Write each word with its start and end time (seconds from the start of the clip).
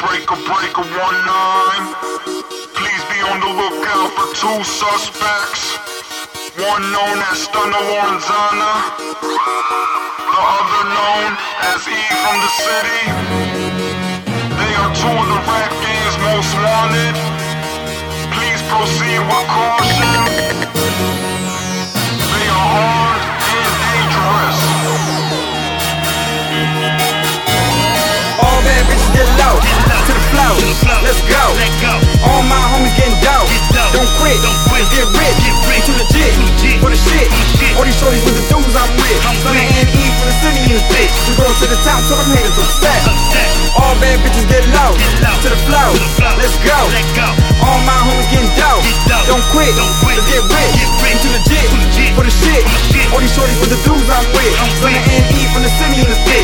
breaker, 0.00 0.38
breaker, 0.48 0.84
one 0.96 1.18
nine. 1.28 1.84
Please 2.72 3.02
be 3.12 3.20
on 3.28 3.36
the 3.44 3.52
lookout 3.52 4.08
for 4.16 4.28
two 4.32 4.60
suspects. 4.64 5.76
One 6.56 6.84
known 6.92 7.18
as 7.28 7.44
Stunna 7.44 7.80
Lorenzana, 7.88 8.72
the 10.32 10.40
other 10.56 10.84
known 10.96 11.30
as 11.72 11.80
E 11.84 12.00
from 12.24 12.36
the 12.44 12.52
city. 12.64 13.02
They 14.56 14.72
are 14.80 14.92
two 14.96 15.14
of 15.20 15.26
the 15.32 15.40
rap 15.48 15.72
game's 15.84 16.16
most 16.24 16.52
wanted. 16.64 17.14
Please 18.34 18.60
proceed 18.72 19.20
with 19.20 19.46
caution. 19.52 19.99
Quit. 49.60 50.16
Let's 50.16 50.28
get 50.32 50.42
rich. 50.48 50.76
Get. 51.00 51.20
Too 51.20 51.32
legit. 51.36 52.12
For 52.16 52.24
the 52.24 52.32
shit. 52.32 52.62
The. 52.92 53.12
All 53.12 53.20
these 53.20 53.32
shorties 53.34 53.60
with 53.60 53.70
the 53.70 53.80
dudes 53.84 54.08
I'm 54.08 54.24
with. 54.32 54.52
Son 54.80 54.92
with. 54.92 55.04
N.E. 55.04 55.40
from 55.52 55.62
the 55.62 55.72
city 55.76 56.00
in 56.00 56.08
the 56.08 56.18
bitch. 56.24 56.39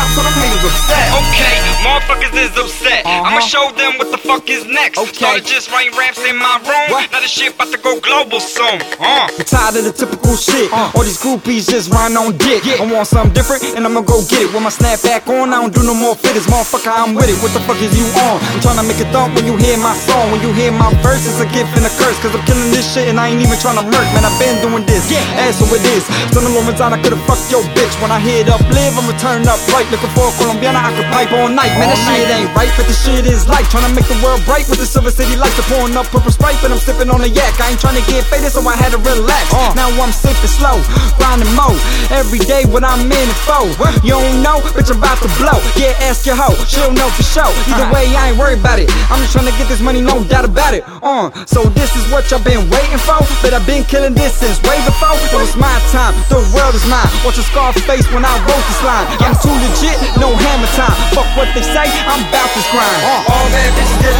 We 0.00 0.16
Uh-huh. 0.16 0.16
going 0.16 0.16
to 0.16 0.16
the 0.16 0.16
top 0.16 0.16
so 0.16 0.22
them 0.24 0.32
haters 0.40 0.64
upset. 0.64 1.06
Okay, 1.20 1.56
motherfuckers 1.84 2.32
is 2.40 2.52
upset. 2.56 3.02
I'ma 3.04 3.40
show 3.44 3.68
them 3.76 3.98
what 4.00 4.08
the 4.10 4.16
fuck 4.16 4.48
is 4.48 4.64
next. 4.64 4.96
Uh-huh. 4.96 5.04
Okay. 5.12 5.20
Started 5.20 5.44
just 5.44 5.68
writing 5.70 5.92
raps 5.92 6.20
in 6.24 6.36
my 6.40 6.56
room. 6.64 6.88
What? 6.88 7.12
Now 7.12 7.20
the 7.20 7.28
shit 7.28 7.52
about 7.54 7.68
to 7.72 7.78
go 7.78 8.00
global 8.00 8.40
soon. 8.40 8.80
Uh. 8.96 9.28
I'm 9.28 9.44
tired 9.44 9.76
of 9.76 9.84
the 9.84 9.92
typical 9.92 10.36
shit. 10.40 10.72
Uh. 10.72 10.96
All 10.96 11.04
these 11.04 11.20
groupies 11.20 11.68
just 11.68 11.92
run 11.92 12.16
on 12.16 12.32
dick. 12.40 12.64
Yeah. 12.64 12.80
I 12.80 12.88
want 12.88 13.06
something 13.12 13.34
different 13.36 13.60
and 13.76 13.84
I'ma 13.84 14.00
go 14.00 14.24
get 14.24 14.40
it. 14.40 14.48
With 14.56 14.64
my 14.64 14.72
snapback 14.72 15.28
on, 15.28 15.52
I 15.52 15.60
don't 15.60 15.74
do 15.74 15.84
no 15.84 15.92
more 15.92 16.16
fitters. 16.16 16.46
Motherfucker, 16.48 16.88
I'm 16.88 17.12
with 17.14 17.28
it. 17.28 17.36
What 17.44 17.52
the 17.52 17.60
fuck 17.68 17.76
is 17.84 17.92
you 17.92 18.08
on? 18.24 18.40
I'm 18.40 18.60
tryna 18.64 18.88
make 18.88 19.00
it 19.04 19.12
thump 19.12 19.36
when 19.36 19.44
you 19.44 19.56
hear 19.60 19.76
my 19.76 19.92
song. 20.08 20.32
When 20.32 20.40
you 20.40 20.52
hear 20.56 20.72
my 20.72 20.88
verse, 21.04 21.28
it's 21.28 21.40
a 21.44 21.48
gift 21.52 21.76
and 21.76 21.84
a 21.84 21.92
curse. 22.00 22.16
Cause 22.24 22.32
I'm 22.32 22.40
killing 22.48 22.72
this 22.72 22.88
shit 22.88 23.08
and 23.12 23.20
I 23.20 23.28
ain't 23.28 23.42
even 23.44 23.56
tryna 23.60 23.84
murk. 23.84 24.08
Man, 24.16 24.24
I've 24.24 24.38
been 24.40 24.56
doing 24.64 24.84
this. 24.88 25.04
Yeah, 25.12 25.44
as 25.44 25.60
so 25.60 25.68
it 25.76 25.84
is. 25.92 26.08
Stunna 26.32 26.48
Lorenzana, 26.56 26.96
I 26.96 27.02
could've 27.04 27.20
fucked 27.28 27.50
your 27.52 27.60
bitch. 27.76 27.92
When 28.00 28.08
I 28.10 28.18
hit 28.18 28.48
up 28.48 28.62
live, 28.72 28.96
I'ma 28.96 29.12
turn 29.20 29.44
up 29.44 29.60
right. 29.74 29.89
Looking 29.90 30.14
for 30.14 30.30
a 30.30 30.32
Colombiana, 30.38 30.78
I 30.78 30.94
could 30.94 31.10
pipe 31.10 31.34
all 31.34 31.50
night. 31.50 31.74
Man, 31.74 31.90
that 31.90 31.98
shit 31.98 32.30
ain't 32.30 32.54
right, 32.54 32.70
but 32.78 32.86
the 32.86 32.94
shit 32.94 33.26
is 33.26 33.50
life. 33.50 33.66
Tryna 33.74 33.90
make 33.90 34.06
the 34.06 34.14
world 34.22 34.38
bright 34.46 34.70
with 34.70 34.78
the 34.78 34.86
Silver 34.86 35.10
City 35.10 35.34
lights. 35.34 35.58
I'm 35.58 35.66
pouring 35.66 35.98
up 35.98 36.06
purple 36.14 36.30
sprite, 36.30 36.62
but 36.62 36.70
I'm 36.70 36.78
sipping 36.78 37.10
on 37.10 37.26
a 37.26 37.26
yak. 37.26 37.58
I 37.58 37.74
ain't 37.74 37.82
tryna 37.82 38.06
get 38.06 38.22
faded, 38.30 38.54
so 38.54 38.62
I 38.62 38.78
had 38.78 38.94
to 38.94 39.02
relax. 39.02 39.50
Now 39.74 39.90
I'm 39.90 40.14
sipping 40.14 40.46
slow, 40.46 40.78
grinding 41.18 41.50
mo. 41.58 41.74
Every 42.14 42.38
day 42.38 42.70
what 42.70 42.86
I'm 42.86 43.02
in 43.02 43.26
it 43.26 43.40
for. 43.42 43.66
You 44.06 44.14
don't 44.14 44.46
know, 44.46 44.62
bitch, 44.78 44.94
I'm 44.94 45.02
about 45.02 45.18
to 45.26 45.30
blow. 45.42 45.58
Yeah, 45.74 46.06
ask 46.06 46.22
your 46.22 46.38
hoe, 46.38 46.54
she'll 46.70 46.94
know 46.94 47.10
for 47.18 47.26
sure. 47.26 47.50
Either 47.74 47.90
way, 47.90 48.06
I 48.14 48.30
ain't 48.30 48.38
worried 48.38 48.62
about 48.62 48.78
it. 48.78 48.86
I'm 49.10 49.18
just 49.26 49.34
tryna 49.34 49.50
get 49.58 49.66
this 49.66 49.82
money, 49.82 49.98
no 49.98 50.22
doubt 50.22 50.46
about 50.46 50.70
it. 50.70 50.86
Uh, 51.02 51.34
so 51.50 51.66
this 51.74 51.98
is 51.98 52.06
what 52.14 52.30
y'all 52.30 52.38
been 52.46 52.62
waiting 52.70 53.02
for. 53.02 53.18
But 53.42 53.58
I've 53.58 53.66
been 53.66 53.82
killing 53.82 54.14
this 54.14 54.38
since 54.38 54.62
way 54.62 54.78
before. 54.86 55.18
So 55.34 55.42
it's 55.42 55.58
my 55.58 55.74
time, 55.90 56.14
the 56.30 56.38
world 56.54 56.78
is 56.78 56.86
mine. 56.86 57.10
Watch 57.26 57.42
a 57.42 57.46
scar 57.50 57.74
face 57.90 58.06
when 58.14 58.22
I 58.22 58.30
wrote 58.46 58.62
this 58.70 58.82
line. 58.86 59.10
I'm 59.18 59.34
too 59.42 59.50
legit, 59.50 59.78
no 60.20 60.36
hammer 60.36 60.68
time. 60.76 60.92
Fuck 61.16 61.28
what 61.36 61.48
they 61.56 61.64
say, 61.64 61.88
I'm 62.04 62.20
about 62.28 62.50
this 62.52 62.68
grind. 62.68 63.00
Uh. 63.00 63.32
All 63.32 63.48
bad 63.48 63.72
bitches 63.72 63.96
get 64.04 64.19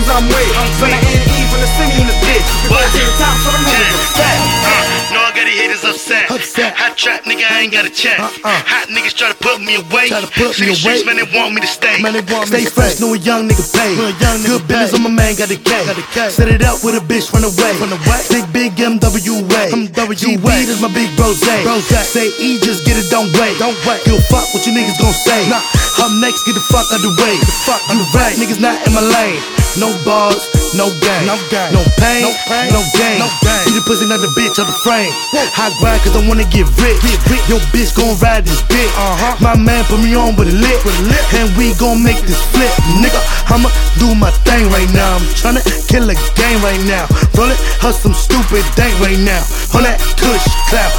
the 0.00 0.06
dudes 0.06 0.08
I'm 0.08 0.24
with. 0.28 0.50
I'm 0.56 0.70
Son 0.80 0.90
of. 0.92 1.00
N.E. 1.00 1.38
from 1.52 1.60
the 1.60 1.70
city 1.76 2.00
in 2.00 2.06
this 2.08 2.20
bitch. 2.24 2.48
What? 2.72 2.84
to 2.90 3.00
the 3.04 3.14
top 3.20 3.36
so 3.44 3.50
haters 3.52 3.92
upset. 4.00 4.36
Uh, 4.60 5.12
no, 5.12 5.18
I 5.20 5.30
got 5.34 5.44
the 5.44 5.54
haters 5.54 5.84
upset. 5.84 6.30
Upset. 6.30 6.72
Hot 6.76 6.96
trap, 6.96 7.24
nigga, 7.24 7.44
I 7.44 7.66
ain't 7.66 7.72
got 7.72 7.84
a 7.84 7.92
check. 7.92 8.18
Uh-uh. 8.18 8.40
Hot 8.44 8.88
niggas 8.88 9.14
try 9.14 9.28
to 9.32 9.38
put 9.38 9.60
me 9.60 9.76
away. 9.76 10.08
Try 10.08 10.20
to 10.20 10.30
put 10.30 10.56
me 10.56 10.72
City 10.72 10.74
streets, 10.74 11.02
away. 11.04 11.14
man, 11.14 11.16
they 11.20 11.28
want 11.36 11.54
me 11.54 11.60
to 11.60 11.70
stay. 11.70 12.00
Man, 12.00 12.14
they 12.16 12.24
want 12.30 12.48
me 12.48 12.62
Stay 12.62 12.64
to 12.64 12.72
fresh, 12.72 12.96
stay. 12.96 13.04
know 13.04 13.12
a 13.12 13.18
young 13.20 13.48
nigga 13.48 13.64
pay. 13.74 13.92
A 13.98 14.14
young 14.16 14.38
nigga 14.40 14.48
Good 14.60 14.64
business 14.68 14.94
on 14.96 15.02
my 15.04 15.12
man, 15.12 15.34
got 15.36 15.48
the 15.50 15.58
K. 15.60 15.70
Got 15.84 15.96
the 15.96 16.06
K. 16.14 16.16
Set 16.30 16.48
it 16.48 16.62
up 16.62 16.80
with 16.80 16.96
a 16.96 17.02
bitch 17.04 17.28
run 17.34 17.44
away. 17.44 17.72
Run 17.82 17.92
away. 17.92 18.20
Think 18.30 18.46
big 18.54 18.72
MWA. 18.78 19.62
MWA. 19.74 20.54
Is 20.64 20.80
my 20.80 20.92
big 20.92 21.10
brose. 21.16 21.42
Brose. 21.66 21.84
Say 22.06 22.30
E, 22.40 22.58
just 22.62 22.86
get 22.86 22.96
it, 22.96 23.10
don't 23.10 23.28
wait. 23.36 23.58
Don't 23.58 23.76
wait. 23.84 24.00
Give 24.04 24.16
a 24.16 24.22
fuck 24.30 24.46
what 24.54 24.62
you 24.64 24.72
niggas 24.72 24.96
gon' 24.96 25.12
say. 25.12 25.48
Nah. 25.50 25.60
Up 26.00 26.12
next, 26.22 26.46
get 26.46 26.54
the 26.54 26.64
fuck 26.72 26.86
out 26.88 27.02
the 27.02 27.12
way. 27.20 27.34
The 27.36 27.54
fuck 27.66 27.82
you 27.90 27.98
the 27.98 28.08
way. 28.16 28.30
niggas 28.40 28.60
not 28.60 28.78
in 28.86 28.94
my 28.94 29.02
lane. 29.02 29.59
No 29.78 29.86
bars, 30.04 30.50
no 30.74 30.90
game. 30.98 31.26
No 31.30 31.38
game. 31.48 31.70
No 31.72 31.82
pain, 31.96 32.22
No 32.26 32.32
pain. 32.50 32.68
no 32.74 32.82
gain. 32.98 33.18
No 33.22 33.28
gain. 33.40 33.62
See 33.64 33.74
the 33.78 33.82
pussy, 33.86 34.04
not 34.04 34.18
the 34.20 34.28
bitch 34.34 34.58
on 34.58 34.66
the 34.66 34.76
frame. 34.82 35.08
High 35.54 35.70
grind 35.78 36.02
cause 36.02 36.16
I 36.18 36.26
wanna 36.26 36.44
get 36.50 36.66
rich. 36.82 36.98
Yo 37.46 37.56
bitch 37.70 37.94
gon' 37.94 38.18
ride 38.18 38.44
this 38.44 38.60
dick. 38.66 38.90
Uh-huh. 38.98 39.38
My 39.40 39.54
man 39.56 39.84
put 39.86 40.02
me 40.02 40.14
on 40.18 40.34
with 40.34 40.50
a 40.50 40.56
lick. 40.58 40.78
With 40.84 40.98
a 40.98 41.04
lick. 41.06 41.22
And 41.38 41.48
we 41.56 41.72
gon' 41.78 42.02
make 42.02 42.18
this 42.26 42.38
flip. 42.50 42.70
Nigga, 42.98 43.20
I'ma 43.46 43.70
do 44.02 44.10
my 44.18 44.30
thing 44.42 44.66
right 44.74 44.90
now. 44.90 45.16
I'm 45.16 45.24
tryna 45.38 45.62
kill 45.86 46.04
a 46.10 46.16
game 46.34 46.60
right 46.66 46.82
now. 46.90 47.06
Roll 47.38 47.50
it, 47.54 47.58
hustle 47.78 48.10
some 48.12 48.16
stupid 48.18 48.66
dank 48.74 48.92
right 48.98 49.18
now. 49.22 49.40
On 49.78 49.86
that 49.86 50.02
tush 50.18 50.44
cloud. 50.68 50.92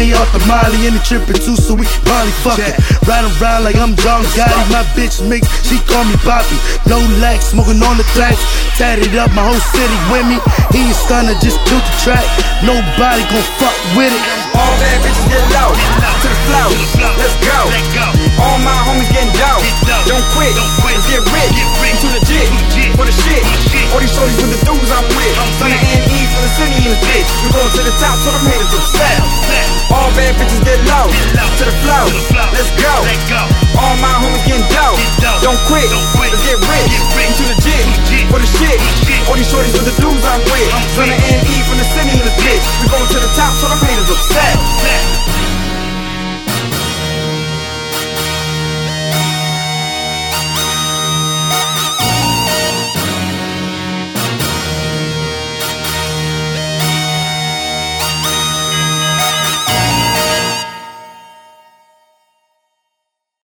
Group 0.00 0.08
of 0.08 0.08
bitches 0.08 0.08
and 0.08 0.08
they 0.08 0.16
off 0.16 0.32
the 0.32 0.40
molly 0.48 0.86
and 0.88 0.96
they 0.96 1.04
trippin' 1.04 1.36
too, 1.36 1.56
so 1.56 1.74
we 1.74 1.84
probably 2.08 2.32
fucking. 2.40 2.72
Riding 3.04 3.32
around 3.36 3.64
like 3.64 3.76
I'm 3.76 3.94
John 3.96 4.24
Gotti. 4.32 4.64
My 4.72 4.84
bitch 4.96 5.20
mix, 5.28 5.44
she 5.68 5.76
call 5.84 6.04
me 6.04 6.16
Poppy. 6.24 6.56
No 6.88 6.98
lax, 7.20 7.52
smoking 7.52 7.82
on 7.82 7.96
the 7.96 8.06
tracks. 8.16 8.40
Tatted 8.78 9.12
up 9.16 9.30
my 9.36 9.44
whole 9.44 9.60
city 9.60 9.98
with 10.08 10.24
me. 10.24 10.38
He 10.72 10.88
ain't 10.88 10.96
stunner, 10.96 11.36
just 11.44 11.60
killed 11.68 11.84
the 11.84 11.94
track. 12.00 12.24
Nobody 12.64 13.22
gon' 13.28 13.44
fuck 13.60 13.76
with 13.96 14.12
it. 14.12 14.24
All 14.56 14.72
bad 14.80 14.98
bitches 15.04 15.26
get 15.28 15.44
low. 15.52 15.70
To 15.70 16.28
the 16.28 16.38
flow. 16.48 16.68
The 16.72 16.88
flow. 16.96 17.14
Let's 17.16 17.36
go. 17.44 17.58
Let 17.68 17.86
go. 17.96 18.06
All 18.40 18.58
my 18.60 18.76
homies 18.88 19.08
getting 19.12 19.32
dough. 19.36 19.60
Get 19.60 19.76
dough. 19.88 20.16
Don't 20.16 20.26
quit. 20.36 20.52
Don't 20.52 20.74
quit. 20.80 20.96
Let's 20.96 21.08
get 21.08 21.22
rich. 21.32 21.52
Get 21.56 21.70
rich. 21.80 21.96
Too 22.00 22.12
legit. 22.12 22.48
For 22.96 23.04
the 23.08 23.14
shit. 23.14 23.40
For 23.40 23.56
the 23.56 23.64
shit. 23.72 23.86
All 23.92 24.00
these 24.00 24.12
shorties 24.12 24.36
with 24.36 24.52
the 24.52 24.60
dudes 24.68 24.90
I'm 24.92 25.06
with. 25.16 25.34
I'm 25.40 25.50
Son 25.56 25.72
of. 25.72 25.80
N.E. 25.80 26.20
for 26.28 26.40
the 26.44 26.52
city 26.60 26.76
in 26.84 26.92
the 26.92 27.00
bitch. 27.08 27.28
We 27.40 27.48
going 27.56 27.72
to 27.72 27.82
the 27.88 27.94
top 27.96 28.16
so 28.20 28.28
them 28.36 28.44
haters 28.48 28.72
upset. 28.74 29.00
Upset. 29.00 29.09
Bad 30.30 30.46
bitches 30.46 30.62
get 30.62 30.78
low. 30.86 31.10
Get 31.10 31.34
low. 31.34 31.50
To 31.58 31.64
the 31.66 31.74
flow. 31.82 32.06
To 32.06 32.14
the 32.14 32.22
flow. 32.30 32.48
Let's 32.54 32.70
go. 32.78 32.94
Let 33.02 33.18
go. 33.26 33.42
All 33.82 33.98
my 33.98 34.14
homies 34.22 34.46
getting 34.46 34.62
dough. 34.70 34.94
Get. 35.18 35.42
Don't 35.42 35.58
quit. 35.66 35.90
Don't 35.90 36.06
quit. 36.14 36.30
Let's 36.30 36.46
get 36.46 36.54
rich. 36.70 36.86
Get 36.86 37.18
rich. 37.18 37.34
Too 37.34 37.50
legit. 37.50 37.82
Too 37.82 37.90
legit. 37.98 38.30
For 38.30 38.38
the 38.38 38.46
shit. 38.46 38.78
For 38.78 38.86
the 38.86 39.00
shit. 39.10 39.20
All 39.26 39.34
these 39.34 39.50
shorties 39.50 39.74
with 39.74 39.90
the 39.90 39.94
dudes 39.98 40.09